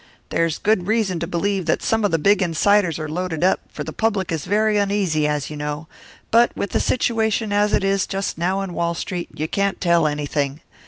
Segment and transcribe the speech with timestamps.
[0.29, 3.59] There is good reason to believe that some of the big insiders are loaded up,
[3.69, 5.85] for the public is very uneasy, as you know;
[6.31, 10.07] but with the situation as it is just now in Wall Street, you can't tell
[10.07, 10.61] anything.